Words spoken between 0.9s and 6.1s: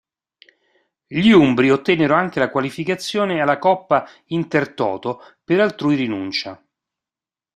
Gli umbri ottennero anche la qualificazione alla Coppa Intertoto per altrui